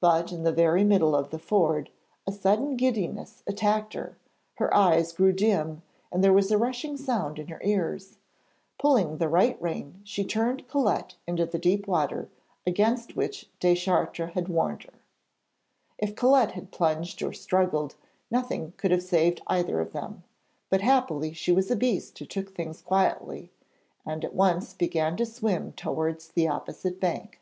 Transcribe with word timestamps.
But 0.00 0.30
in 0.30 0.44
the 0.44 0.52
very 0.52 0.84
middle 0.84 1.16
of 1.16 1.30
the 1.30 1.38
ford 1.40 1.90
a 2.28 2.30
sudden 2.32 2.76
giddiness 2.76 3.42
attacked 3.44 3.94
her: 3.94 4.16
her 4.58 4.72
eyes 4.72 5.12
grew 5.12 5.32
dim, 5.32 5.82
and 6.12 6.22
there 6.22 6.32
was 6.32 6.52
a 6.52 6.58
rushing 6.58 6.96
sound 6.96 7.40
in 7.40 7.48
her 7.48 7.60
ears. 7.64 8.18
Pulling 8.78 9.18
the 9.18 9.28
right 9.28 9.60
rein 9.60 10.00
she 10.04 10.22
turned 10.24 10.68
Colette 10.68 11.16
into 11.26 11.44
the 11.44 11.58
deep 11.58 11.88
water, 11.88 12.28
against 12.64 13.16
which 13.16 13.50
Deschartres 13.58 14.34
had 14.34 14.46
warned 14.46 14.84
her. 14.84 14.92
If 15.98 16.14
Colette 16.14 16.52
had 16.52 16.70
plunged 16.70 17.20
or 17.20 17.32
struggled, 17.32 17.96
nothing 18.30 18.74
could 18.76 18.92
have 18.92 19.02
saved 19.02 19.42
either 19.48 19.80
of 19.80 19.92
them, 19.92 20.22
but 20.70 20.82
happily 20.82 21.32
she 21.32 21.50
was 21.50 21.68
a 21.68 21.74
beast 21.74 22.16
who 22.20 22.26
took 22.26 22.54
things 22.54 22.80
quietly, 22.80 23.50
and 24.06 24.24
at 24.24 24.36
once 24.36 24.72
began 24.72 25.16
to 25.16 25.26
swim 25.26 25.72
towards 25.72 26.28
the 26.28 26.46
opposite 26.46 27.00
bank. 27.00 27.40